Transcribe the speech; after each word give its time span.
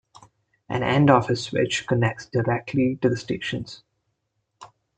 An 0.67 0.81
end 0.81 1.11
office 1.11 1.43
switch 1.43 1.85
connects 1.85 2.25
directly 2.25 2.95
to 3.03 3.07
the 3.09 3.15
stations. 3.15 3.83